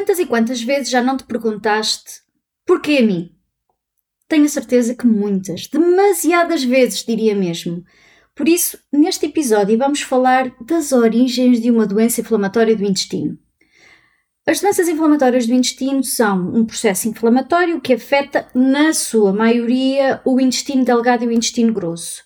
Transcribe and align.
Quantas 0.00 0.18
e 0.18 0.24
quantas 0.24 0.62
vezes 0.62 0.88
já 0.88 1.02
não 1.02 1.14
te 1.14 1.24
perguntaste 1.24 2.22
porquê 2.64 3.00
a 3.02 3.06
mim? 3.06 3.32
Tenho 4.26 4.48
certeza 4.48 4.94
que 4.94 5.06
muitas, 5.06 5.66
demasiadas 5.66 6.64
vezes, 6.64 7.04
diria 7.04 7.34
mesmo. 7.34 7.84
Por 8.34 8.48
isso, 8.48 8.78
neste 8.90 9.26
episódio 9.26 9.76
vamos 9.76 10.00
falar 10.00 10.56
das 10.62 10.92
origens 10.92 11.60
de 11.60 11.70
uma 11.70 11.86
doença 11.86 12.22
inflamatória 12.22 12.74
do 12.74 12.82
intestino. 12.82 13.38
As 14.46 14.62
doenças 14.62 14.88
inflamatórias 14.88 15.46
do 15.46 15.52
intestino 15.52 16.02
são 16.02 16.50
um 16.54 16.64
processo 16.64 17.06
inflamatório 17.06 17.78
que 17.78 17.92
afeta, 17.92 18.48
na 18.54 18.94
sua 18.94 19.34
maioria, 19.34 20.22
o 20.24 20.40
intestino 20.40 20.82
delgado 20.82 21.24
e 21.24 21.26
o 21.26 21.32
intestino 21.32 21.74
grosso. 21.74 22.24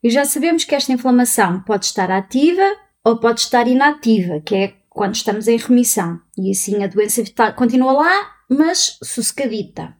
E 0.00 0.10
já 0.10 0.24
sabemos 0.24 0.62
que 0.62 0.76
esta 0.76 0.92
inflamação 0.92 1.60
pode 1.64 1.86
estar 1.86 2.08
ativa 2.08 2.76
ou 3.04 3.18
pode 3.18 3.40
estar 3.40 3.66
inativa, 3.66 4.40
que 4.40 4.54
é 4.54 4.74
quando 4.96 5.14
estamos 5.14 5.46
em 5.46 5.58
remissão. 5.58 6.18
E 6.38 6.50
assim 6.50 6.82
a 6.82 6.86
doença 6.86 7.22
continua 7.54 7.92
lá, 7.92 8.30
mas 8.48 8.98
sossegadita. 9.04 9.94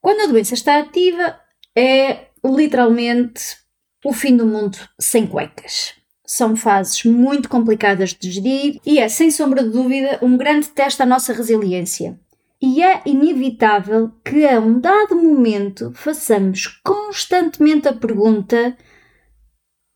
Quando 0.00 0.20
a 0.20 0.26
doença 0.26 0.54
está 0.54 0.78
ativa, 0.78 1.36
é 1.76 2.28
literalmente 2.44 3.56
o 4.04 4.12
fim 4.12 4.36
do 4.36 4.46
mundo 4.46 4.78
sem 5.00 5.26
cuecas. 5.26 5.94
São 6.24 6.54
fases 6.54 7.02
muito 7.02 7.48
complicadas 7.48 8.14
de 8.14 8.30
gerir 8.30 8.80
e 8.86 9.00
é, 9.00 9.08
sem 9.08 9.28
sombra 9.28 9.64
de 9.64 9.70
dúvida, 9.70 10.20
um 10.22 10.36
grande 10.36 10.68
teste 10.68 11.02
à 11.02 11.06
nossa 11.06 11.32
resiliência. 11.32 12.18
E 12.62 12.84
é 12.84 13.02
inevitável 13.06 14.12
que 14.24 14.46
a 14.46 14.60
um 14.60 14.78
dado 14.78 15.16
momento 15.16 15.90
façamos 15.94 16.68
constantemente 16.84 17.88
a 17.88 17.92
pergunta: 17.92 18.76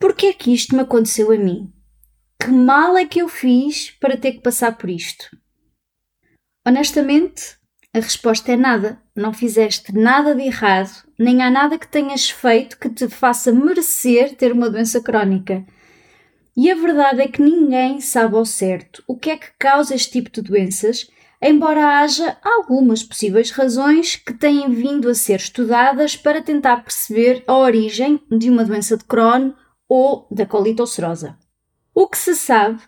por 0.01 0.15
que 0.17 0.27
é 0.27 0.33
que 0.33 0.53
isto 0.53 0.75
me 0.75 0.83
aconteceu 0.83 1.31
a 1.31 1.37
mim? 1.37 1.73
Que 2.43 2.51
mal 2.51 2.97
é 2.97 3.05
que 3.05 3.21
eu 3.21 3.29
fiz 3.29 3.91
para 4.01 4.17
ter 4.17 4.33
que 4.33 4.41
passar 4.41 4.79
por 4.79 4.89
isto? 4.89 5.27
Honestamente, 6.67 7.59
a 7.95 8.01
resposta 8.01 8.53
é 8.53 8.57
nada. 8.57 8.99
Não 9.15 9.35
fizeste 9.35 9.93
nada 9.93 10.35
de 10.35 10.43
errado, 10.43 10.91
nem 11.19 11.43
há 11.43 11.51
nada 11.51 11.79
que 11.79 11.87
tenhas 11.87 12.31
feito 12.31 12.79
que 12.79 12.89
te 12.89 13.09
faça 13.09 13.53
merecer 13.53 14.37
ter 14.37 14.53
uma 14.53 14.71
doença 14.71 15.03
crónica. 15.03 15.67
E 16.57 16.71
a 16.71 16.75
verdade 16.75 17.21
é 17.21 17.29
que 17.29 17.43
ninguém 17.43 18.01
sabe 18.01 18.35
ao 18.35 18.47
certo 18.47 19.05
o 19.07 19.19
que 19.19 19.31
é 19.31 19.37
que 19.37 19.49
causa 19.59 19.95
este 19.95 20.13
tipo 20.13 20.31
de 20.31 20.41
doenças, 20.41 21.11
embora 21.43 22.01
haja 22.01 22.39
algumas 22.43 23.03
possíveis 23.03 23.51
razões 23.51 24.17
que 24.17 24.33
têm 24.33 24.71
vindo 24.71 25.11
a 25.11 25.15
ser 25.15 25.37
estudadas 25.37 26.17
para 26.17 26.41
tentar 26.41 26.85
perceber 26.85 27.45
a 27.47 27.55
origem 27.55 28.19
de 28.31 28.49
uma 28.49 28.65
doença 28.65 28.97
de 28.97 29.05
Crohn 29.05 29.53
ou 29.87 30.27
da 30.31 30.47
colite 30.47 30.81
ulcerosa. 30.81 31.37
O 32.01 32.09
que 32.09 32.17
se 32.17 32.35
sabe 32.35 32.81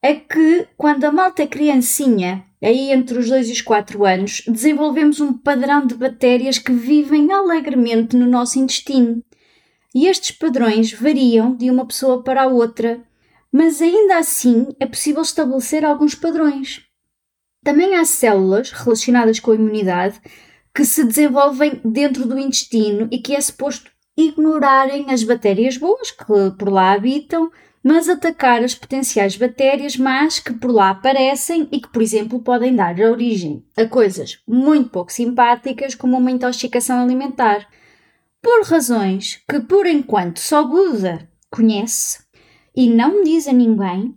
é 0.00 0.14
que 0.14 0.68
quando 0.76 1.02
a 1.02 1.10
malta 1.10 1.42
é 1.42 1.46
criancinha 1.48 2.46
aí 2.62 2.92
entre 2.92 3.18
os 3.18 3.28
2 3.28 3.48
e 3.48 3.52
os 3.54 3.60
4 3.60 4.04
anos, 4.04 4.44
desenvolvemos 4.46 5.18
um 5.18 5.32
padrão 5.32 5.84
de 5.84 5.96
bactérias 5.96 6.56
que 6.56 6.70
vivem 6.70 7.32
alegremente 7.32 8.16
no 8.16 8.28
nosso 8.28 8.60
intestino. 8.60 9.24
E 9.92 10.06
estes 10.06 10.30
padrões 10.30 10.92
variam 10.92 11.56
de 11.56 11.68
uma 11.68 11.84
pessoa 11.84 12.22
para 12.22 12.44
a 12.44 12.46
outra, 12.46 13.02
mas 13.50 13.82
ainda 13.82 14.18
assim 14.18 14.68
é 14.78 14.86
possível 14.86 15.22
estabelecer 15.22 15.84
alguns 15.84 16.14
padrões. 16.14 16.80
Também 17.64 17.96
há 17.96 18.04
células 18.04 18.70
relacionadas 18.70 19.40
com 19.40 19.50
a 19.50 19.56
imunidade 19.56 20.20
que 20.72 20.84
se 20.84 21.02
desenvolvem 21.02 21.80
dentro 21.84 22.24
do 22.24 22.38
intestino 22.38 23.08
e 23.10 23.18
que 23.18 23.34
é 23.34 23.40
suposto 23.40 23.90
ignorarem 24.16 25.10
as 25.10 25.24
bactérias 25.24 25.76
boas 25.76 26.12
que 26.12 26.24
por 26.56 26.68
lá 26.68 26.92
habitam 26.92 27.50
mas 27.82 28.08
atacar 28.08 28.62
as 28.62 28.74
potenciais 28.74 29.36
bactérias 29.36 29.96
más 29.96 30.38
que 30.38 30.52
por 30.52 30.70
lá 30.70 30.90
aparecem 30.90 31.66
e 31.72 31.80
que, 31.80 31.88
por 31.88 32.02
exemplo, 32.02 32.40
podem 32.40 32.74
dar 32.74 32.98
origem 33.00 33.64
a 33.76 33.86
coisas 33.86 34.38
muito 34.46 34.90
pouco 34.90 35.12
simpáticas, 35.12 35.94
como 35.94 36.18
uma 36.18 36.30
intoxicação 36.30 37.02
alimentar, 37.02 37.66
por 38.42 38.64
razões 38.64 39.42
que, 39.48 39.60
por 39.60 39.86
enquanto, 39.86 40.40
só 40.40 40.64
Buda 40.64 41.28
conhece 41.50 42.18
e 42.74 42.88
não 42.88 43.22
diz 43.22 43.48
a 43.48 43.52
ninguém. 43.52 44.14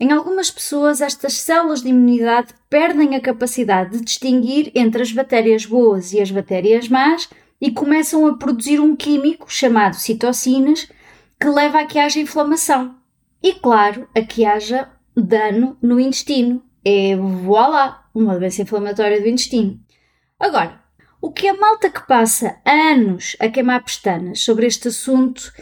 Em 0.00 0.10
algumas 0.10 0.50
pessoas, 0.50 1.00
estas 1.00 1.34
células 1.34 1.82
de 1.82 1.88
imunidade 1.88 2.52
perdem 2.68 3.14
a 3.14 3.20
capacidade 3.20 3.96
de 3.96 4.04
distinguir 4.04 4.72
entre 4.74 5.02
as 5.02 5.12
bactérias 5.12 5.64
boas 5.64 6.12
e 6.12 6.20
as 6.20 6.30
bactérias 6.30 6.88
más 6.88 7.28
e 7.60 7.70
começam 7.70 8.26
a 8.26 8.36
produzir 8.36 8.80
um 8.80 8.96
químico 8.96 9.46
chamado 9.50 9.94
citocinas 9.94 10.88
que 11.44 11.50
leva 11.50 11.80
a 11.80 11.84
que 11.84 11.98
haja 11.98 12.18
inflamação. 12.18 12.94
E 13.42 13.52
claro, 13.52 14.08
a 14.16 14.22
que 14.22 14.46
haja 14.46 14.90
dano 15.14 15.76
no 15.82 16.00
intestino. 16.00 16.62
É 16.82 17.14
voilá, 17.16 18.08
uma 18.14 18.38
doença 18.38 18.62
inflamatória 18.62 19.20
do 19.20 19.28
intestino. 19.28 19.78
Agora, 20.40 20.80
o 21.20 21.30
que 21.30 21.46
a 21.46 21.54
malta 21.54 21.90
que 21.90 22.06
passa 22.06 22.56
anos 22.64 23.36
a 23.38 23.48
queimar 23.50 23.84
pestanas 23.84 24.40
sobre 24.40 24.66
este 24.66 24.88
assunto, 24.88 25.52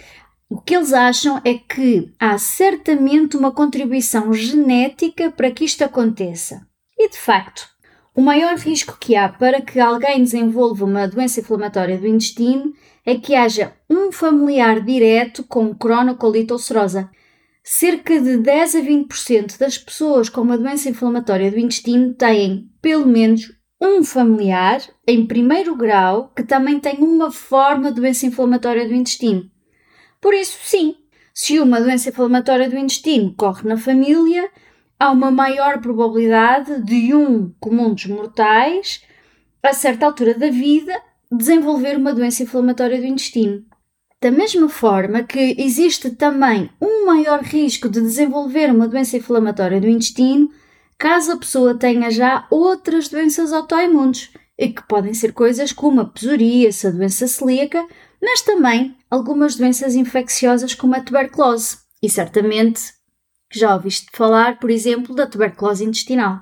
o 0.48 0.60
que 0.60 0.76
eles 0.76 0.93
acham 0.93 1.41
é 1.44 1.54
que 1.54 2.12
há 2.19 2.38
certamente 2.38 3.37
uma 3.37 3.50
contribuição 3.50 4.32
genética 4.32 5.32
para 5.32 5.50
que 5.50 5.64
isto 5.64 5.82
aconteça. 5.82 6.64
E 6.97 7.09
de 7.09 7.19
facto, 7.19 7.69
o 8.14 8.22
maior 8.22 8.56
risco 8.56 8.97
que 9.00 9.16
há 9.16 9.28
para 9.28 9.60
que 9.60 9.81
alguém 9.81 10.22
desenvolva 10.22 10.84
uma 10.84 11.09
doença 11.09 11.41
inflamatória 11.41 11.99
do 11.99 12.06
intestino 12.06 12.72
é 13.05 13.17
que 13.17 13.35
haja 13.35 13.73
um 13.91 14.13
familiar 14.13 14.81
direto 14.81 15.43
com 15.45 15.75
cronocolite 15.75 16.53
ulcerosa. 16.53 17.11
Cerca 17.65 18.21
de 18.21 18.39
10 18.39 18.75
a 18.77 18.81
20% 18.81 19.59
das 19.59 19.79
pessoas 19.79 20.29
com 20.29 20.41
uma 20.41 20.59
doença 20.59 20.89
inflamatória 20.89 21.51
do 21.51 21.59
intestino 21.59 22.15
têm 22.15 22.71
pelo 22.81 23.07
menos 23.07 23.53
um 23.81 24.03
familiar 24.05 24.81
em 25.07 25.27
primeiro 25.27 25.75
grau 25.77 26.33
que 26.35 26.45
também 26.45 26.79
tem 26.79 26.99
uma 26.99 27.31
forma 27.31 27.91
de 27.91 28.01
doença 28.01 28.27
inflamatória 28.27 28.87
do 28.87 28.95
intestino. 28.95 29.51
Por 30.21 30.35
isso, 30.35 30.57
sim, 30.62 30.97
se 31.35 31.59
uma 31.59 31.81
doença 31.81 32.11
inflamatória 32.11 32.69
do 32.69 32.77
intestino 32.77 33.35
corre 33.35 33.69
na 33.69 33.77
família, 33.77 34.49
há 34.99 35.11
uma 35.11 35.33
maior 35.33 35.81
probabilidade 35.81 36.81
de 36.83 37.12
um 37.15 37.53
comum 37.59 37.93
dos 37.93 38.07
mortais, 38.07 39.03
a 39.62 39.73
certa 39.73 40.07
altura 40.07 40.35
da 40.35 40.49
vida, 40.49 41.01
desenvolver 41.37 41.97
uma 41.97 42.15
doença 42.15 42.43
inflamatória 42.43 42.98
do 42.98 43.06
intestino. 43.06 43.65
Da 44.20 44.31
mesma 44.31 44.69
forma 44.69 45.22
que 45.22 45.56
existe 45.59 46.10
também 46.10 46.70
um 46.81 47.06
maior 47.06 47.43
risco 47.43 47.88
de 47.88 48.00
desenvolver 48.00 48.70
uma 48.70 48.87
doença 48.87 49.16
inflamatória 49.16 49.81
do 49.81 49.88
intestino 49.88 50.50
caso 50.98 51.32
a 51.32 51.37
pessoa 51.37 51.75
tenha 51.75 52.10
já 52.10 52.47
outras 52.48 53.09
doenças 53.09 53.53
autoimunes, 53.53 54.31
e 54.56 54.69
que 54.69 54.87
podem 54.87 55.12
ser 55.12 55.32
coisas 55.32 55.72
como 55.72 56.00
a 56.00 56.04
psoríase, 56.04 56.87
a 56.87 56.91
doença 56.91 57.26
celíaca, 57.26 57.84
mas 58.22 58.43
também 58.43 58.97
algumas 59.10 59.56
doenças 59.56 59.97
infecciosas 59.97 60.75
como 60.75 60.94
a 60.94 61.00
tuberculose. 61.00 61.78
E 62.00 62.09
certamente 62.09 62.93
já 63.53 63.75
ouviste 63.75 64.06
falar, 64.12 64.60
por 64.60 64.70
exemplo, 64.70 65.14
da 65.14 65.26
tuberculose 65.26 65.85
intestinal. 65.85 66.40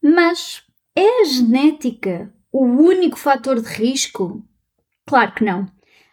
Mas 0.00 0.62
é 0.94 1.22
a 1.22 1.24
genética 1.24 2.32
o 2.52 2.64
único 2.64 3.18
fator 3.18 3.60
de 3.60 3.68
risco? 3.68 4.42
Claro 5.06 5.32
que 5.34 5.44
não. 5.44 5.66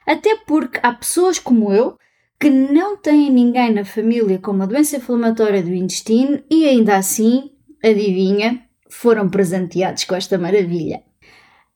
Até 0.06 0.36
porque 0.36 0.80
há 0.82 0.94
pessoas 0.94 1.40
como 1.40 1.72
eu 1.72 1.98
que 2.40 2.50
não 2.50 2.98
têm 2.98 3.32
ninguém 3.32 3.74
na 3.74 3.84
família 3.84 4.40
com 4.40 4.52
uma 4.52 4.68
doença 4.68 4.98
inflamatória 4.98 5.62
do 5.62 5.74
intestino 5.74 6.42
e 6.50 6.68
ainda 6.68 6.96
assim, 6.96 7.52
adivinha, 7.84 8.64
foram 8.90 9.30
presenteados 9.30 10.04
com 10.04 10.16
esta 10.16 10.38
maravilha. 10.38 11.02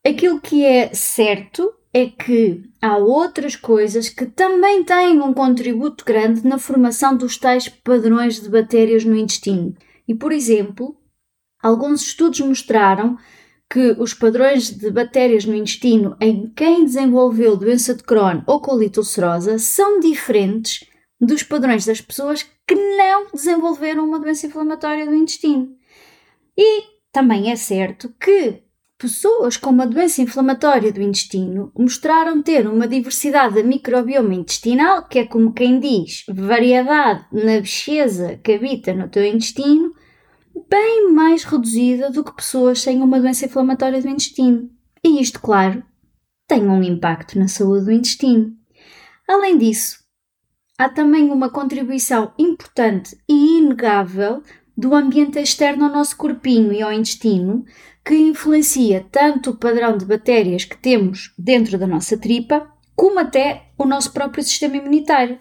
Aquilo 0.05 0.39
que 0.39 0.63
é 0.63 0.93
certo 0.93 1.73
é 1.93 2.05
que 2.05 2.63
há 2.81 2.97
outras 2.97 3.55
coisas 3.55 4.09
que 4.09 4.25
também 4.25 4.83
têm 4.83 5.19
um 5.19 5.33
contributo 5.33 6.05
grande 6.05 6.47
na 6.47 6.57
formação 6.57 7.15
dos 7.15 7.37
tais 7.37 7.67
padrões 7.67 8.39
de 8.39 8.49
bactérias 8.49 9.03
no 9.03 9.15
intestino. 9.15 9.75
E, 10.07 10.15
por 10.15 10.31
exemplo, 10.31 10.95
alguns 11.61 12.01
estudos 12.01 12.39
mostraram 12.39 13.17
que 13.71 13.95
os 13.97 14.13
padrões 14.13 14.69
de 14.69 14.91
bactérias 14.91 15.45
no 15.45 15.55
intestino 15.55 16.17
em 16.19 16.51
quem 16.53 16.83
desenvolveu 16.83 17.55
doença 17.55 17.95
de 17.95 18.03
Crohn 18.03 18.41
ou 18.45 18.59
colite 18.59 18.99
ulcerosa 18.99 19.57
são 19.57 20.01
diferentes 20.01 20.85
dos 21.19 21.41
padrões 21.41 21.85
das 21.85 22.01
pessoas 22.01 22.45
que 22.67 22.75
não 22.75 23.27
desenvolveram 23.33 24.03
uma 24.03 24.19
doença 24.19 24.47
inflamatória 24.47 25.05
do 25.05 25.15
intestino. 25.15 25.73
E 26.57 26.83
também 27.13 27.49
é 27.49 27.55
certo 27.55 28.13
que 28.19 28.61
pessoas 28.97 29.55
com 29.55 29.69
uma 29.69 29.87
doença 29.87 30.21
inflamatória 30.21 30.91
do 30.91 31.01
intestino 31.01 31.71
mostraram 31.73 32.41
ter 32.41 32.67
uma 32.67 32.89
diversidade 32.89 33.55
de 33.55 33.63
microbioma 33.63 34.33
intestinal, 34.33 35.07
que 35.07 35.19
é 35.19 35.25
como 35.25 35.53
quem 35.53 35.79
diz, 35.79 36.25
variedade 36.27 37.25
na 37.31 37.61
bicheza 37.61 38.37
que 38.43 38.51
habita 38.51 38.93
no 38.93 39.07
teu 39.07 39.23
intestino, 39.23 39.93
bem 40.69 41.00
mais 41.31 41.43
reduzida 41.45 42.11
do 42.11 42.25
que 42.25 42.35
pessoas 42.35 42.81
sem 42.81 43.01
uma 43.01 43.19
doença 43.19 43.45
inflamatória 43.45 44.01
do 44.01 44.09
intestino. 44.09 44.69
E 45.01 45.21
isto, 45.21 45.39
claro, 45.39 45.81
tem 46.45 46.67
um 46.67 46.83
impacto 46.83 47.39
na 47.39 47.47
saúde 47.47 47.85
do 47.85 47.91
intestino. 47.91 48.53
Além 49.25 49.57
disso, 49.57 50.03
há 50.77 50.89
também 50.89 51.31
uma 51.31 51.49
contribuição 51.49 52.33
importante 52.37 53.17
e 53.29 53.59
inegável 53.59 54.43
do 54.75 54.93
ambiente 54.93 55.39
externo 55.39 55.85
ao 55.85 55.91
nosso 55.91 56.17
corpinho 56.17 56.73
e 56.73 56.81
ao 56.81 56.91
intestino, 56.91 57.63
que 58.03 58.15
influencia 58.15 59.07
tanto 59.09 59.51
o 59.51 59.57
padrão 59.57 59.97
de 59.97 60.05
bactérias 60.05 60.65
que 60.65 60.77
temos 60.77 61.33
dentro 61.37 61.77
da 61.77 61.87
nossa 61.87 62.17
tripa, 62.17 62.69
como 62.93 63.19
até 63.19 63.69
o 63.77 63.85
nosso 63.85 64.11
próprio 64.11 64.43
sistema 64.43 64.75
imunitário. 64.75 65.39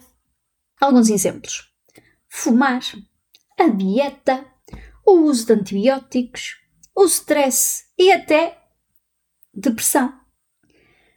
Alguns 0.80 1.10
exemplos: 1.10 1.72
fumar, 2.28 2.80
a 3.58 3.66
dieta, 3.66 4.49
o 5.10 5.24
uso 5.24 5.46
de 5.46 5.52
antibióticos, 5.52 6.56
o 6.94 7.04
stress 7.04 7.84
e 7.98 8.12
até 8.12 8.58
depressão. 9.52 10.12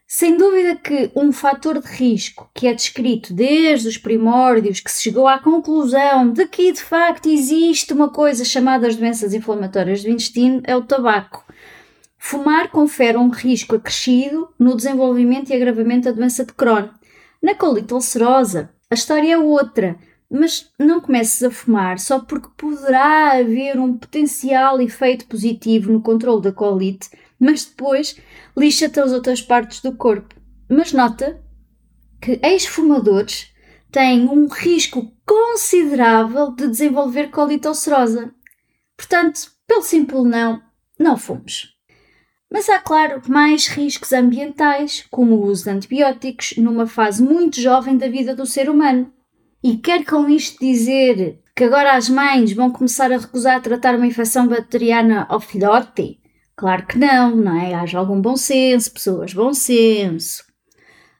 Sem 0.07 0.37
dúvida 0.37 0.75
que 0.75 1.11
um 1.15 1.31
fator 1.31 1.81
de 1.81 1.87
risco 1.87 2.49
que 2.53 2.67
é 2.67 2.73
descrito 2.73 3.33
desde 3.33 3.87
os 3.87 3.97
primórdios, 3.97 4.79
que 4.79 4.91
se 4.91 5.01
chegou 5.01 5.27
à 5.27 5.39
conclusão 5.39 6.31
de 6.31 6.45
que 6.45 6.71
de 6.71 6.83
facto 6.83 7.27
existe 7.27 7.93
uma 7.93 8.09
coisa 8.09 8.45
chamada 8.45 8.87
as 8.87 8.95
doenças 8.95 9.33
inflamatórias 9.33 10.03
do 10.03 10.09
intestino, 10.09 10.61
é 10.65 10.75
o 10.75 10.83
tabaco. 10.83 11.43
Fumar 12.15 12.69
confere 12.69 13.17
um 13.17 13.29
risco 13.29 13.75
acrescido 13.75 14.49
no 14.59 14.75
desenvolvimento 14.75 15.49
e 15.49 15.55
agravamento 15.55 16.05
da 16.05 16.11
doença 16.11 16.45
de 16.45 16.53
Crohn. 16.53 16.89
Na 17.41 17.55
colite 17.55 17.93
ulcerosa, 17.93 18.69
a 18.89 18.93
história 18.93 19.33
é 19.33 19.37
outra, 19.37 19.97
mas 20.33 20.71
não 20.79 20.99
comeces 20.99 21.43
a 21.43 21.51
fumar 21.51 21.99
só 21.99 22.19
porque 22.19 22.49
poderá 22.57 23.37
haver 23.37 23.79
um 23.79 23.97
potencial 23.97 24.81
efeito 24.81 25.27
positivo 25.27 25.93
no 25.93 26.01
controle 26.01 26.41
da 26.41 26.51
colite 26.51 27.09
mas 27.43 27.65
depois 27.65 28.17
lixa-te 28.55 28.99
as 29.01 29.11
outras 29.11 29.41
partes 29.41 29.81
do 29.81 29.95
corpo. 29.95 30.33
Mas 30.69 30.93
nota 30.93 31.43
que 32.21 32.39
ex-fumadores 32.41 33.53
têm 33.91 34.27
um 34.29 34.47
risco 34.47 35.11
considerável 35.25 36.51
de 36.51 36.69
desenvolver 36.69 37.29
colite 37.29 37.67
ulcerosa. 37.67 38.33
Portanto, 38.95 39.51
pelo 39.67 39.83
simples 39.83 40.23
não, 40.23 40.61
não 40.97 41.17
fumes. 41.17 41.73
Mas 42.49 42.69
há, 42.69 42.79
claro, 42.79 43.21
mais 43.27 43.67
riscos 43.67 44.13
ambientais, 44.13 45.05
como 45.11 45.35
o 45.35 45.45
uso 45.45 45.65
de 45.65 45.71
antibióticos 45.71 46.53
numa 46.57 46.87
fase 46.87 47.21
muito 47.21 47.59
jovem 47.59 47.97
da 47.97 48.07
vida 48.07 48.33
do 48.33 48.45
ser 48.45 48.69
humano. 48.69 49.11
E 49.63 49.77
quer 49.77 50.03
com 50.03 50.27
isto 50.27 50.59
dizer 50.59 51.39
que 51.55 51.63
agora 51.63 51.95
as 51.95 52.09
mães 52.09 52.51
vão 52.51 52.69
começar 52.69 53.13
a 53.13 53.17
recusar 53.17 53.61
tratar 53.61 53.95
uma 53.95 54.05
infecção 54.05 54.45
bacteriana 54.45 55.25
ao 55.29 55.39
filhote? 55.39 56.19
Claro 56.53 56.85
que 56.85 56.97
não, 56.97 57.33
não 57.33 57.57
é? 57.57 57.73
Haja 57.73 57.97
algum 57.97 58.19
bom 58.19 58.35
senso, 58.35 58.91
pessoas, 58.91 59.33
bom 59.33 59.53
senso. 59.53 60.43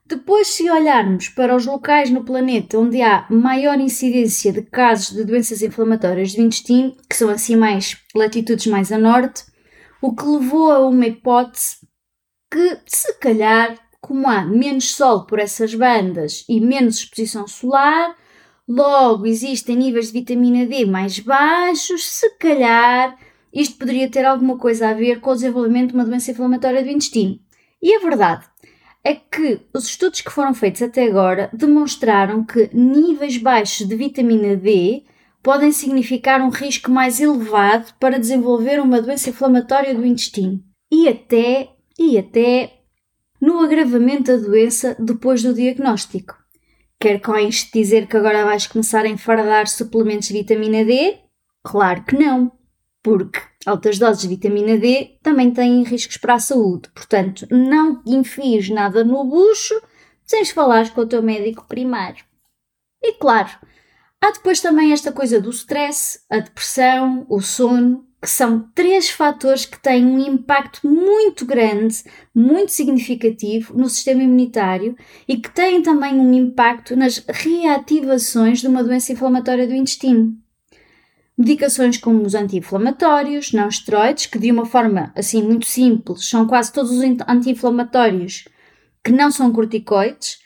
Depois, 0.05 0.49
se 0.49 0.69
olharmos 0.69 1.29
para 1.29 1.55
os 1.55 1.65
locais 1.65 2.09
no 2.09 2.25
planeta 2.25 2.77
onde 2.77 3.01
há 3.01 3.25
maior 3.29 3.79
incidência 3.79 4.51
de 4.51 4.61
casos 4.63 5.15
de 5.15 5.23
doenças 5.23 5.61
inflamatórias 5.61 6.35
do 6.35 6.41
intestino, 6.41 6.93
que 7.09 7.15
são 7.15 7.29
assim 7.29 7.55
mais 7.55 7.97
latitudes 8.13 8.67
mais 8.67 8.91
a 8.91 8.97
norte, 8.97 9.45
o 10.01 10.13
que 10.13 10.25
levou 10.25 10.69
a 10.69 10.85
uma 10.85 11.07
hipótese 11.07 11.77
que, 12.51 12.77
se 12.85 13.13
calhar, 13.19 13.79
como 14.01 14.27
há 14.27 14.43
menos 14.43 14.93
sol 14.93 15.25
por 15.25 15.39
essas 15.39 15.73
bandas 15.73 16.43
e 16.49 16.59
menos 16.59 16.97
exposição 16.97 17.47
solar, 17.47 18.15
logo 18.67 19.25
existem 19.25 19.75
níveis 19.75 20.07
de 20.07 20.13
vitamina 20.13 20.65
D 20.65 20.85
mais 20.85 21.19
baixos, 21.19 22.05
se 22.05 22.29
calhar 22.37 23.17
isto 23.53 23.77
poderia 23.77 24.09
ter 24.09 24.25
alguma 24.25 24.57
coisa 24.57 24.89
a 24.89 24.93
ver 24.93 25.19
com 25.19 25.29
o 25.29 25.35
desenvolvimento 25.35 25.89
de 25.89 25.95
uma 25.95 26.05
doença 26.05 26.31
inflamatória 26.31 26.83
do 26.83 26.89
intestino. 26.89 27.39
E 27.81 27.95
a 27.95 27.99
verdade 27.99 28.45
é 29.03 29.13
que 29.13 29.61
os 29.73 29.85
estudos 29.85 30.21
que 30.21 30.31
foram 30.31 30.53
feitos 30.53 30.81
até 30.81 31.05
agora 31.05 31.49
demonstraram 31.53 32.43
que 32.43 32.69
níveis 32.73 33.37
baixos 33.37 33.87
de 33.87 33.95
vitamina 33.95 34.55
D 34.55 35.03
podem 35.43 35.71
significar 35.71 36.41
um 36.41 36.49
risco 36.49 36.89
mais 36.89 37.19
elevado 37.19 37.93
para 37.99 38.17
desenvolver 38.17 38.79
uma 38.79 39.01
doença 39.01 39.29
inflamatória 39.29 39.93
do 39.93 40.05
intestino 40.05 40.63
e 40.91 41.07
até 41.07 41.69
e 41.99 42.17
até 42.17 42.79
no 43.41 43.59
agravamento 43.59 44.31
da 44.31 44.37
doença 44.37 44.95
depois 44.97 45.43
do 45.43 45.53
diagnóstico. 45.53 46.42
Quer 47.03 47.19
com 47.19 47.37
isto 47.37 47.69
dizer 47.77 48.07
que 48.07 48.15
agora 48.15 48.45
vais 48.45 48.65
começar 48.65 49.03
a 49.03 49.09
enfardar 49.09 49.67
suplementos 49.67 50.29
de 50.29 50.35
vitamina 50.35 50.85
D? 50.85 51.17
Claro 51.61 52.01
que 52.05 52.15
não 52.15 52.49
porque 53.03 53.41
altas 53.65 53.99
doses 53.99 54.21
de 54.21 54.29
vitamina 54.29 54.77
D 54.77 55.17
também 55.21 55.51
têm 55.51 55.83
riscos 55.83 56.15
para 56.15 56.35
a 56.35 56.39
saúde. 56.39 56.87
Portanto, 56.95 57.45
não 57.51 58.01
enfies 58.07 58.69
nada 58.69 59.03
no 59.03 59.21
bucho 59.25 59.77
sem 60.25 60.45
falar 60.45 60.93
com 60.93 61.01
o 61.01 61.05
teu 61.05 61.21
médico 61.21 61.67
primário. 61.67 62.23
E 63.01 63.11
claro, 63.15 63.49
há 64.21 64.31
depois 64.31 64.61
também 64.61 64.93
esta 64.93 65.11
coisa 65.11 65.41
do 65.41 65.49
stress, 65.49 66.21
a 66.29 66.39
depressão, 66.39 67.25
o 67.27 67.41
sono, 67.41 68.07
são 68.25 68.69
três 68.73 69.09
fatores 69.09 69.65
que 69.65 69.79
têm 69.79 70.05
um 70.05 70.19
impacto 70.19 70.87
muito 70.87 71.45
grande, 71.45 72.03
muito 72.33 72.71
significativo 72.71 73.77
no 73.77 73.89
sistema 73.89 74.23
imunitário 74.23 74.95
e 75.27 75.37
que 75.37 75.49
têm 75.49 75.81
também 75.81 76.15
um 76.15 76.33
impacto 76.33 76.95
nas 76.95 77.23
reativações 77.27 78.59
de 78.59 78.67
uma 78.67 78.83
doença 78.83 79.11
inflamatória 79.11 79.67
do 79.67 79.75
intestino. 79.75 80.37
Medicações 81.37 81.97
como 81.97 82.21
os 82.21 82.35
anti-inflamatórios, 82.35 83.51
não 83.51 83.67
esteroides, 83.67 84.27
que 84.27 84.37
de 84.37 84.51
uma 84.51 84.65
forma 84.65 85.11
assim 85.15 85.41
muito 85.41 85.65
simples 85.65 86.29
são 86.29 86.45
quase 86.45 86.71
todos 86.71 86.91
os 86.91 87.01
anti-inflamatórios 87.27 88.45
que 89.03 89.11
não 89.11 89.31
são 89.31 89.51
corticoides, 89.51 90.42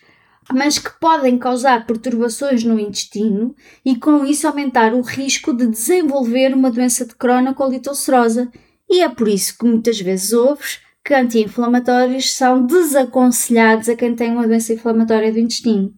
mas 0.53 0.77
que 0.79 0.89
podem 0.99 1.37
causar 1.37 1.85
perturbações 1.85 2.63
no 2.63 2.79
intestino 2.79 3.55
e 3.83 3.95
com 3.97 4.25
isso 4.25 4.47
aumentar 4.47 4.93
o 4.93 5.01
risco 5.01 5.53
de 5.53 5.67
desenvolver 5.67 6.53
uma 6.53 6.71
doença 6.71 7.05
de 7.05 7.15
Crohn 7.15 7.53
colite 7.53 7.89
ulcerosa. 7.89 8.51
E 8.89 9.01
é 9.01 9.09
por 9.09 9.27
isso 9.27 9.57
que 9.57 9.65
muitas 9.65 9.99
vezes 9.99 10.31
ouves 10.31 10.79
que 11.03 11.13
anti-inflamatórios 11.13 12.33
são 12.33 12.65
desaconselhados 12.65 13.89
a 13.89 13.95
quem 13.95 14.15
tem 14.15 14.31
uma 14.31 14.47
doença 14.47 14.73
inflamatória 14.73 15.31
do 15.31 15.39
intestino. 15.39 15.93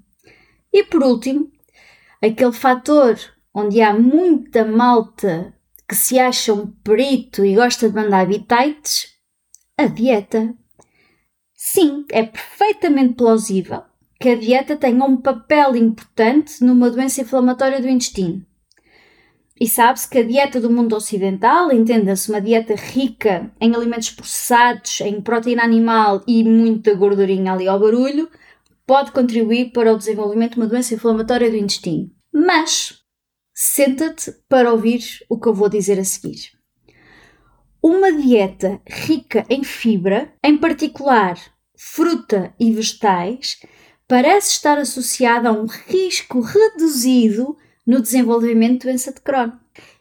E 0.71 0.83
por 0.83 1.03
último, 1.03 1.51
aquele 2.21 2.51
fator 2.51 3.17
onde 3.53 3.81
há 3.81 3.93
muita 3.93 4.65
malta 4.65 5.53
que 5.87 5.95
se 5.95 6.19
acha 6.19 6.53
um 6.53 6.67
perito 6.67 7.43
e 7.43 7.55
gosta 7.55 7.89
de 7.89 7.95
mandar 7.95 8.27
bitites, 8.27 9.07
a 9.75 9.85
dieta. 9.87 10.53
Sim, 11.55 12.05
é 12.11 12.23
perfeitamente 12.23 13.15
plausível 13.15 13.88
que 14.19 14.29
a 14.29 14.35
dieta 14.35 14.75
tenha 14.75 15.03
um 15.03 15.17
papel 15.17 15.75
importante 15.75 16.63
numa 16.63 16.89
doença 16.89 17.21
inflamatória 17.21 17.81
do 17.81 17.87
intestino. 17.87 18.45
E 19.59 19.67
sabe-se 19.67 20.09
que 20.09 20.19
a 20.19 20.23
dieta 20.23 20.59
do 20.59 20.71
mundo 20.71 20.95
ocidental, 20.95 21.71
entenda-se 21.71 22.29
uma 22.29 22.39
dieta 22.39 22.75
rica 22.75 23.51
em 23.59 23.75
alimentos 23.75 24.11
processados, 24.11 25.01
em 25.01 25.21
proteína 25.21 25.63
animal 25.63 26.23
e 26.27 26.43
muita 26.43 26.93
gordurinha 26.93 27.53
ali 27.53 27.67
ao 27.67 27.79
barulho, 27.79 28.29
pode 28.87 29.11
contribuir 29.11 29.71
para 29.71 29.93
o 29.93 29.97
desenvolvimento 29.97 30.53
de 30.53 30.59
uma 30.59 30.67
doença 30.67 30.93
inflamatória 30.93 31.49
do 31.49 31.57
intestino. 31.57 32.09
Mas 32.33 32.99
Senta-te 33.61 34.31
para 34.47 34.71
ouvir 34.71 35.01
o 35.27 35.37
que 35.37 35.49
eu 35.49 35.53
vou 35.53 35.67
dizer 35.67 35.99
a 35.99 36.03
seguir. 36.05 36.53
Uma 37.83 38.09
dieta 38.09 38.81
rica 38.87 39.45
em 39.49 39.65
fibra, 39.65 40.33
em 40.41 40.57
particular 40.57 41.37
fruta 41.77 42.55
e 42.57 42.71
vegetais, 42.71 43.59
parece 44.09 44.53
estar 44.53 44.79
associada 44.79 45.49
a 45.49 45.51
um 45.51 45.67
risco 45.67 46.41
reduzido 46.41 47.55
no 47.85 48.01
desenvolvimento 48.01 48.81
de 48.81 48.87
doença 48.87 49.13
de 49.13 49.21
Crohn. 49.21 49.51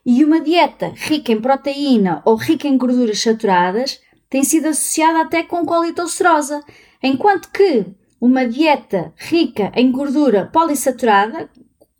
E 0.04 0.24
uma 0.24 0.40
dieta 0.40 0.94
rica 0.96 1.30
em 1.30 1.38
proteína 1.38 2.22
ou 2.24 2.34
rica 2.34 2.66
em 2.66 2.78
gorduras 2.78 3.20
saturadas 3.20 4.00
tem 4.30 4.42
sido 4.42 4.68
associada 4.68 5.20
até 5.20 5.42
com 5.42 5.66
colite 5.66 6.00
ulcerosa, 6.00 6.64
enquanto 7.02 7.50
que 7.50 7.84
uma 8.18 8.48
dieta 8.48 9.12
rica 9.14 9.70
em 9.76 9.92
gordura 9.92 10.46
polissaturada, 10.46 11.50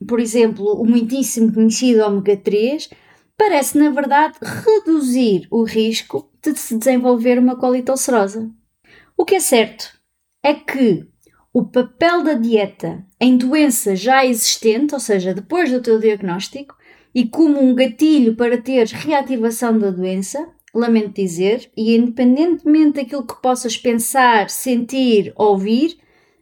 por 0.07 0.19
exemplo, 0.19 0.81
o 0.81 0.87
muitíssimo 0.87 1.53
conhecido 1.53 2.05
ômega 2.05 2.38
3, 2.38 2.88
parece, 3.37 3.77
na 3.77 3.91
verdade, 3.91 4.38
reduzir 4.41 5.47
o 5.50 5.62
risco 5.62 6.31
de 6.43 6.59
se 6.59 6.79
desenvolver 6.79 7.38
uma 7.38 7.57
colite 7.57 7.91
ulcerosa. 7.91 8.50
O 9.15 9.27
que 9.27 9.35
é 9.35 9.41
certo 9.41 9.93
é 10.43 10.55
que 10.55 11.07
o 11.59 11.65
papel 11.65 12.23
da 12.23 12.35
dieta 12.35 13.05
em 13.21 13.37
doença 13.37 13.97
já 13.97 14.25
existente, 14.25 14.95
ou 14.95 15.00
seja, 15.00 15.35
depois 15.35 15.73
do 15.73 15.83
teu 15.83 15.99
diagnóstico, 15.99 16.77
e 17.12 17.27
como 17.27 17.61
um 17.61 17.75
gatilho 17.75 18.37
para 18.37 18.62
teres 18.62 18.93
reativação 18.93 19.77
da 19.77 19.91
doença, 19.91 20.49
lamento 20.73 21.17
dizer, 21.17 21.69
e 21.77 21.97
independentemente 21.97 23.03
daquilo 23.03 23.27
que 23.27 23.43
possas 23.43 23.77
pensar, 23.77 24.49
sentir, 24.50 25.33
ouvir, 25.35 25.99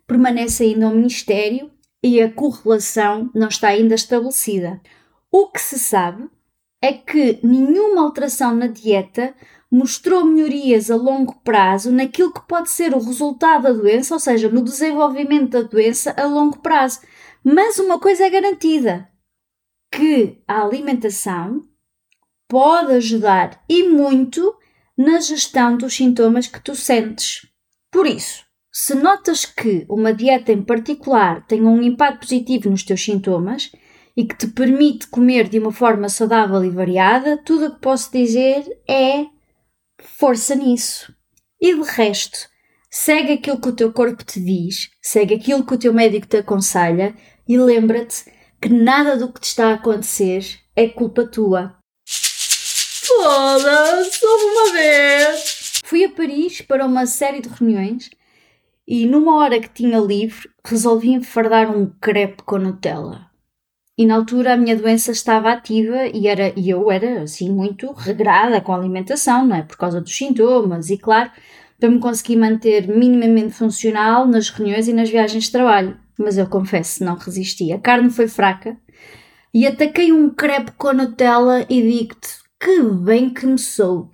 permanece 0.07 0.65
ainda 0.65 0.89
um 0.89 1.01
mistério 1.01 1.71
e 2.03 2.21
a 2.21 2.31
correlação 2.31 3.31
não 3.35 3.49
está 3.49 3.69
ainda 3.69 3.95
estabelecida. 3.95 4.83
O 5.33 5.47
que 5.47 5.63
se 5.63 5.79
sabe 5.79 6.29
é 6.83 6.93
que 6.93 7.41
nenhuma 7.43 8.03
alteração 8.03 8.55
na 8.55 8.67
dieta 8.67 9.35
mostrou 9.71 10.25
melhorias 10.25 10.91
a 10.91 10.97
longo 10.97 11.35
prazo 11.43 11.91
naquilo 11.91 12.33
que 12.33 12.47
pode 12.47 12.71
ser 12.71 12.95
o 12.95 13.01
resultado 13.01 13.65
da 13.65 13.73
doença, 13.73 14.15
ou 14.15 14.21
seja, 14.21 14.49
no 14.49 14.63
desenvolvimento 14.63 15.51
da 15.51 15.63
doença 15.63 16.15
a 16.17 16.25
longo 16.25 16.59
prazo. 16.59 17.01
Mas 17.43 17.79
uma 17.79 17.99
coisa 17.99 18.25
é 18.25 18.31
garantida: 18.31 19.09
que 19.93 20.43
a 20.47 20.63
alimentação 20.63 21.63
pode 22.49 22.93
ajudar 22.93 23.63
e 23.69 23.89
muito 23.89 24.55
na 24.97 25.21
gestão 25.21 25.77
dos 25.77 25.95
sintomas 25.95 26.47
que 26.47 26.61
tu 26.61 26.75
sentes. 26.75 27.47
Por 27.91 28.07
isso, 28.07 28.45
se 28.73 28.95
notas 28.95 29.45
que 29.45 29.87
uma 29.89 30.13
dieta 30.13 30.53
em 30.53 30.63
particular 30.63 31.47
tem 31.47 31.63
um 31.63 31.83
impacto 31.83 32.21
positivo 32.21 32.71
nos 32.71 32.83
teus 32.83 33.03
sintomas 33.03 33.73
e 34.17 34.25
que 34.25 34.37
te 34.37 34.47
permite 34.47 35.09
comer 35.09 35.49
de 35.49 35.59
uma 35.59 35.73
forma 35.73 36.09
saudável 36.09 36.65
e 36.65 36.71
variada, 36.71 37.37
tudo 37.39 37.67
o 37.67 37.75
que 37.75 37.81
posso 37.81 38.11
dizer 38.13 38.65
é 38.89 39.27
força 40.03 40.55
nisso. 40.55 41.15
E 41.61 41.75
de 41.75 41.83
resto, 41.83 42.49
segue 42.91 43.33
aquilo 43.33 43.61
que 43.61 43.69
o 43.69 43.75
teu 43.75 43.93
corpo 43.93 44.25
te 44.25 44.41
diz, 44.41 44.91
segue 45.01 45.35
aquilo 45.35 45.65
que 45.65 45.75
o 45.75 45.79
teu 45.79 45.93
médico 45.93 46.27
te 46.27 46.39
aconselha 46.39 47.15
e 47.49 47.57
lembra-te 47.57 48.31
que 48.61 48.69
nada 48.69 49.17
do 49.17 49.33
que 49.33 49.41
te 49.41 49.45
está 49.45 49.71
a 49.71 49.75
acontecer 49.75 50.61
é 50.75 50.89
culpa 50.89 51.27
tua. 51.27 51.77
Foda-se, 52.07 54.25
uma 54.25 54.73
vez! 54.73 55.81
Fui 55.85 56.05
a 56.05 56.11
Paris 56.11 56.61
para 56.61 56.85
uma 56.85 57.07
série 57.07 57.41
de 57.41 57.49
reuniões 57.49 58.11
e 58.87 59.07
numa 59.07 59.37
hora 59.37 59.61
que 59.61 59.69
tinha 59.69 59.99
livre 59.99 60.51
resolvi 60.65 61.11
enfardar 61.11 61.71
um 61.71 61.91
crepe 62.01 62.43
com 62.43 62.59
Nutella. 62.59 63.31
E 63.99 64.05
na 64.05 64.15
altura 64.15 64.53
a 64.53 64.57
minha 64.57 64.77
doença 64.77 65.11
estava 65.11 65.51
ativa 65.51 66.07
e, 66.07 66.29
era, 66.29 66.53
e 66.55 66.69
eu 66.69 66.91
era 66.91 67.23
assim 67.23 67.51
muito 67.51 67.91
regrada 67.93 68.61
com 68.61 68.73
a 68.73 68.77
alimentação, 68.77 69.47
não 69.47 69.57
é? 69.57 69.63
Por 69.63 69.77
causa 69.79 70.03
dos 70.03 70.15
sintomas 70.15 70.91
e 70.91 70.99
claro, 70.99 71.31
para 71.81 71.89
me 71.89 71.99
conseguir 71.99 72.37
manter 72.37 72.87
minimamente 72.87 73.55
funcional 73.55 74.27
nas 74.27 74.51
reuniões 74.51 74.87
e 74.87 74.93
nas 74.93 75.09
viagens 75.09 75.45
de 75.45 75.53
trabalho. 75.53 75.99
Mas 76.19 76.37
eu 76.37 76.47
confesso, 76.47 77.05
não 77.05 77.15
resisti. 77.15 77.73
A 77.73 77.79
carne 77.79 78.11
foi 78.11 78.29
fraca 78.29 78.77
e 79.53 79.67
ataquei 79.67 80.13
um 80.13 80.29
crepe 80.29 80.73
com 80.73 80.93
Nutella 80.93 81.65
e 81.69 81.81
digo-te 81.81 82.29
que 82.61 82.83
bem 82.83 83.31
que 83.31 83.47
me 83.47 83.59
soube. 83.59 84.11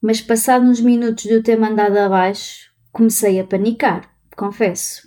Mas 0.00 0.20
passados 0.20 0.68
uns 0.68 0.80
minutos 0.80 1.24
de 1.24 1.32
eu 1.32 1.42
ter 1.42 1.58
mandado 1.58 1.96
abaixo, 1.96 2.70
comecei 2.92 3.40
a 3.40 3.44
panicar, 3.44 4.08
confesso. 4.36 5.05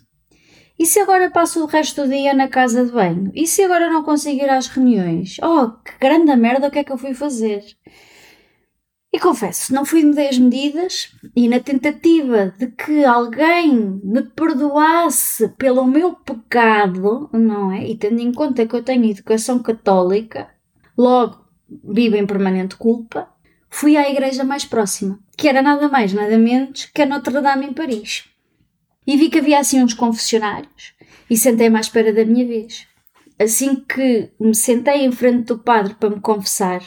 E 0.79 0.85
se 0.85 0.97
agora 1.01 1.29
passo 1.29 1.61
o 1.61 1.65
resto 1.65 2.03
do 2.03 2.07
dia 2.07 2.33
na 2.33 2.47
casa 2.47 2.85
de 2.85 2.91
banho? 2.93 3.29
E 3.35 3.45
se 3.45 3.61
agora 3.61 3.89
não 3.89 4.01
consigo 4.01 4.41
ir 4.41 4.49
às 4.49 4.67
reuniões? 4.67 5.35
Oh, 5.43 5.71
que 5.83 5.91
grande 5.99 6.33
merda, 6.37 6.69
o 6.69 6.71
que 6.71 6.79
é 6.79 6.83
que 6.85 6.91
eu 6.93 6.97
fui 6.97 7.13
fazer? 7.13 7.65
E 9.11 9.19
confesso, 9.19 9.73
não 9.73 9.83
fui 9.83 10.03
medir 10.03 10.29
as 10.29 10.37
medidas 10.37 11.13
e 11.35 11.49
na 11.49 11.59
tentativa 11.59 12.53
de 12.57 12.67
que 12.67 13.03
alguém 13.03 13.99
me 14.01 14.21
perdoasse 14.21 15.49
pelo 15.57 15.85
meu 15.85 16.13
pecado, 16.13 17.29
não 17.33 17.73
é? 17.73 17.85
E 17.85 17.97
tendo 17.97 18.21
em 18.21 18.31
conta 18.31 18.65
que 18.65 18.73
eu 18.73 18.83
tenho 18.83 19.03
educação 19.03 19.59
católica, 19.59 20.47
logo 20.97 21.43
vivo 21.83 22.15
em 22.15 22.25
permanente 22.25 22.77
culpa, 22.77 23.27
fui 23.69 23.97
à 23.97 24.09
igreja 24.09 24.45
mais 24.45 24.63
próxima, 24.63 25.19
que 25.35 25.49
era 25.49 25.61
nada 25.61 25.89
mais, 25.89 26.13
nada 26.13 26.37
menos 26.37 26.85
que 26.85 27.01
a 27.01 27.05
Notre 27.05 27.41
Dame 27.41 27.65
em 27.65 27.73
Paris 27.73 28.29
e 29.09 29.17
vi 29.17 29.27
que 29.27 29.39
havia 29.39 29.57
assim 29.57 29.81
uns 29.81 29.95
confessionários 29.95 30.93
e 31.27 31.35
sentei-me 31.35 31.77
à 31.77 31.79
espera 31.79 32.13
da 32.13 32.23
minha 32.23 32.45
vez. 32.45 32.85
Assim 33.39 33.77
que 33.77 34.29
me 34.39 34.53
sentei 34.53 35.03
em 35.03 35.11
frente 35.11 35.45
do 35.45 35.57
padre 35.57 35.95
para 35.95 36.11
me 36.11 36.21
confessar, 36.21 36.79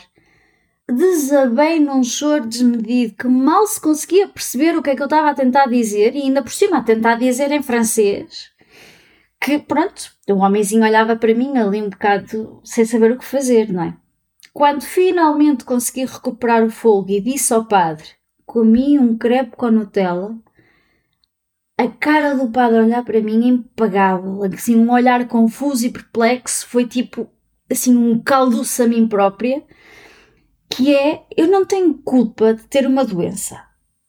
desabei 0.88 1.80
num 1.80 2.04
choro 2.04 2.46
desmedido 2.46 3.16
que 3.16 3.26
mal 3.26 3.66
se 3.66 3.80
conseguia 3.80 4.28
perceber 4.28 4.78
o 4.78 4.82
que 4.82 4.90
é 4.90 4.94
que 4.94 5.02
eu 5.02 5.06
estava 5.06 5.30
a 5.30 5.34
tentar 5.34 5.66
dizer 5.66 6.14
e 6.14 6.22
ainda 6.22 6.44
por 6.44 6.52
cima 6.52 6.78
a 6.78 6.82
tentar 6.84 7.16
dizer 7.16 7.50
em 7.50 7.60
francês. 7.60 8.52
Que 9.40 9.58
pronto, 9.58 10.12
o 10.28 10.34
homenzinho 10.34 10.84
olhava 10.84 11.16
para 11.16 11.34
mim 11.34 11.58
ali 11.58 11.82
um 11.82 11.90
bocado 11.90 12.60
sem 12.62 12.84
saber 12.84 13.10
o 13.10 13.18
que 13.18 13.24
fazer, 13.24 13.72
não 13.72 13.82
é? 13.82 13.96
Quando 14.54 14.82
finalmente 14.82 15.64
consegui 15.64 16.04
recuperar 16.04 16.62
o 16.62 16.70
fogo 16.70 17.10
e 17.10 17.20
disse 17.20 17.52
ao 17.52 17.64
padre: 17.64 18.06
Comi 18.46 18.96
um 18.96 19.18
crepe 19.18 19.56
com 19.56 19.72
Nutella 19.72 20.36
a 21.82 21.88
cara 21.88 22.34
do 22.34 22.48
padre 22.48 22.78
olhar 22.78 23.04
para 23.04 23.20
mim 23.20 23.44
é 23.44 23.48
impagável, 23.48 24.42
assim, 24.44 24.76
um 24.76 24.92
olhar 24.92 25.26
confuso 25.26 25.86
e 25.86 25.90
perplexo, 25.90 26.66
foi 26.68 26.86
tipo, 26.86 27.28
assim, 27.70 27.96
um 27.96 28.20
caldo-se 28.22 28.82
a 28.82 28.86
mim 28.86 29.08
própria, 29.08 29.64
que 30.70 30.94
é, 30.94 31.24
eu 31.36 31.48
não 31.48 31.64
tenho 31.64 31.94
culpa 31.94 32.54
de 32.54 32.62
ter 32.64 32.86
uma 32.86 33.04
doença. 33.04 33.60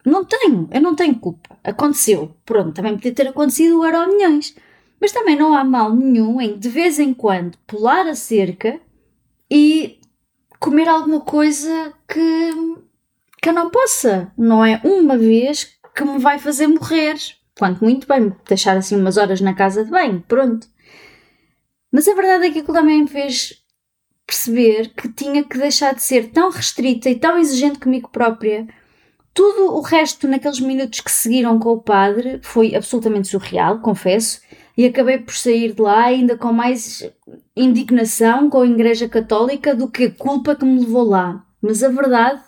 Não 0.06 0.24
tenho, 0.24 0.70
eu 0.72 0.82
não 0.82 0.96
tenho 0.96 1.16
culpa. 1.16 1.58
Aconteceu, 1.64 2.36
pronto, 2.46 2.74
também 2.74 2.94
podia 2.94 3.14
ter 3.14 3.28
acontecido 3.28 3.80
o 3.80 3.86
euro 3.86 4.14
milhões. 4.14 4.56
Mas 5.00 5.12
também 5.12 5.36
não 5.36 5.54
há 5.54 5.64
mal 5.64 5.94
nenhum 5.94 6.40
em, 6.40 6.58
de 6.58 6.70
vez 6.70 7.00
em 7.00 7.14
quando, 7.14 7.58
pular 7.66 8.08
a 8.08 8.16
cerca 8.16 8.80
e 9.50 10.00
comer 10.60 10.88
alguma 10.88 11.22
coisa 11.22 11.94
que, 12.08 12.52
que 13.42 13.50
eu 13.50 13.54
não 13.54 13.70
possa. 13.70 14.32
Não 14.38 14.64
é 14.64 14.80
uma 14.84 15.18
vez 15.18 15.78
que 15.96 16.04
me 16.04 16.20
vai 16.20 16.38
fazer 16.38 16.68
morrer. 16.68 17.16
Quanto 17.58 17.84
muito 17.84 18.08
bem, 18.08 18.34
deixar 18.48 18.76
assim 18.78 18.96
umas 18.96 19.18
horas 19.18 19.40
na 19.40 19.54
casa 19.54 19.84
de 19.86 19.92
banho, 19.92 20.24
pronto. 20.28 20.68
Mas 21.92 22.08
a 22.08 22.16
verdade 22.16 22.48
é 22.48 22.52
que 22.52 22.60
aquilo 22.60 22.74
também 22.74 23.02
me 23.02 23.08
fez 23.08 23.64
perceber 24.26 24.94
que 24.96 25.10
tinha 25.10 25.44
que 25.44 25.58
deixar 25.58 25.94
de 25.94 26.02
ser 26.02 26.32
tão 26.32 26.50
restrita 26.50 27.10
e 27.10 27.20
tão 27.20 27.38
exigente 27.38 27.80
comigo 27.80 28.10
própria. 28.10 28.68
Tudo 29.34 29.76
o 29.76 29.82
resto, 29.82 30.28
naqueles 30.28 30.60
minutos 30.60 31.02
que 31.02 31.12
seguiram 31.12 31.60
com 31.60 31.70
o 31.70 31.82
padre, 31.82 32.40
foi 32.42 32.76
absolutamente 32.76 33.28
surreal, 33.28 33.80
confesso, 33.80 34.42
e 34.78 34.86
acabei 34.86 35.20
por 35.20 35.36
sair 35.36 35.74
de 35.74 35.82
lá 35.82 36.06
ainda 36.06 36.38
com 36.38 36.52
mais 36.52 37.08
indignação 37.56 38.50
com 38.50 38.62
a 38.62 38.68
Igreja 38.68 39.08
Católica 39.08 39.76
do 39.76 39.88
que 39.88 40.06
a 40.06 40.12
culpa 40.12 40.56
que 40.56 40.66
me 40.66 40.80
levou 40.80 41.04
lá. 41.04 41.46
Mas 41.62 41.84
a 41.84 41.90
verdade 41.90 42.42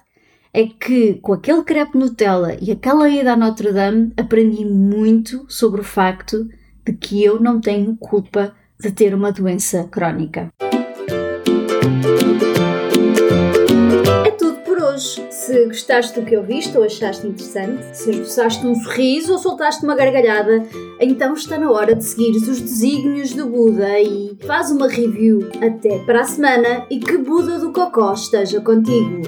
é 0.56 0.68
que 0.68 1.16
com 1.16 1.34
aquele 1.34 1.64
crepe 1.64 1.98
Nutella 1.98 2.56
e 2.62 2.72
aquela 2.72 3.10
ida 3.10 3.34
a 3.34 3.36
Notre 3.36 3.74
Dame 3.74 4.14
aprendi 4.16 4.64
muito 4.64 5.46
sobre 5.50 5.82
o 5.82 5.84
facto 5.84 6.48
de 6.86 6.94
que 6.94 7.22
eu 7.22 7.42
não 7.42 7.60
tenho 7.60 7.98
culpa 7.98 8.56
de 8.80 8.90
ter 8.90 9.14
uma 9.14 9.34
doença 9.34 9.84
crónica. 9.84 10.50
É 14.26 14.32
tudo 14.32 14.60
por 14.60 14.82
hoje. 14.82 15.28
Se 15.30 15.66
gostaste 15.66 16.18
do 16.18 16.26
que 16.26 16.38
ouviste 16.38 16.78
ou 16.78 16.86
achaste 16.86 17.28
interessante, 17.28 17.84
se 17.92 18.12
esboçaste 18.12 18.66
um 18.66 18.76
sorriso 18.76 19.34
ou 19.34 19.40
soltaste 19.40 19.84
uma 19.84 19.94
gargalhada, 19.94 20.66
então 21.02 21.34
está 21.34 21.58
na 21.58 21.70
hora 21.70 21.94
de 21.94 22.06
seguir 22.06 22.32
os 22.32 22.62
desígnios 22.62 23.34
do 23.34 23.46
Buda 23.46 24.00
e 24.00 24.38
faz 24.48 24.72
uma 24.72 24.88
review. 24.88 25.50
Até 25.62 26.00
para 26.06 26.22
a 26.22 26.26
semana 26.26 26.86
e 26.90 26.98
que 26.98 27.18
Buda 27.18 27.60
do 27.60 27.74
Cocó 27.74 28.14
esteja 28.14 28.62
contigo! 28.62 29.22